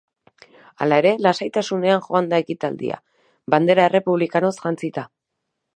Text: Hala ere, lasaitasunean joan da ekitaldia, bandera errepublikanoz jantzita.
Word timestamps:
Hala 0.85 0.97
ere, 1.01 1.11
lasaitasunean 1.25 2.01
joan 2.07 2.31
da 2.33 2.41
ekitaldia, 2.45 2.99
bandera 3.55 3.87
errepublikanoz 3.91 4.55
jantzita. 4.65 5.11